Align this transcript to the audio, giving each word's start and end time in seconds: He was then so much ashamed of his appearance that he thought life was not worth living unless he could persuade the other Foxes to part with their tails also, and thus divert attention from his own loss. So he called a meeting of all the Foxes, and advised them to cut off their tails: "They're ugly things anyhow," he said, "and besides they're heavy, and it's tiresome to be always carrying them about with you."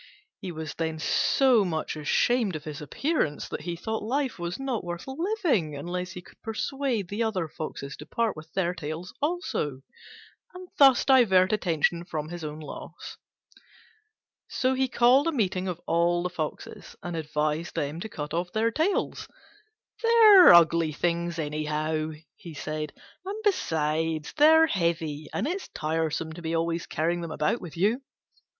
He 0.39 0.51
was 0.51 0.73
then 0.73 0.97
so 0.97 1.63
much 1.63 1.95
ashamed 1.95 2.55
of 2.55 2.63
his 2.63 2.81
appearance 2.81 3.47
that 3.49 3.61
he 3.61 3.75
thought 3.75 4.01
life 4.01 4.39
was 4.39 4.59
not 4.59 4.83
worth 4.83 5.05
living 5.05 5.75
unless 5.75 6.13
he 6.13 6.23
could 6.23 6.41
persuade 6.41 7.07
the 7.07 7.21
other 7.21 7.47
Foxes 7.47 7.95
to 7.97 8.07
part 8.07 8.35
with 8.35 8.51
their 8.53 8.73
tails 8.73 9.13
also, 9.21 9.81
and 10.55 10.67
thus 10.79 11.05
divert 11.05 11.53
attention 11.53 12.03
from 12.03 12.29
his 12.29 12.43
own 12.43 12.59
loss. 12.59 13.17
So 14.47 14.73
he 14.73 14.87
called 14.87 15.27
a 15.27 15.31
meeting 15.31 15.67
of 15.67 15.79
all 15.85 16.23
the 16.23 16.31
Foxes, 16.31 16.95
and 17.03 17.15
advised 17.15 17.75
them 17.75 17.99
to 17.99 18.09
cut 18.09 18.33
off 18.33 18.51
their 18.51 18.71
tails: 18.71 19.27
"They're 20.01 20.51
ugly 20.51 20.93
things 20.93 21.37
anyhow," 21.37 22.13
he 22.35 22.55
said, 22.55 22.91
"and 23.23 23.37
besides 23.43 24.33
they're 24.33 24.65
heavy, 24.65 25.27
and 25.31 25.45
it's 25.45 25.67
tiresome 25.67 26.33
to 26.33 26.41
be 26.41 26.55
always 26.55 26.87
carrying 26.87 27.21
them 27.21 27.29
about 27.29 27.61
with 27.61 27.77
you." 27.77 28.01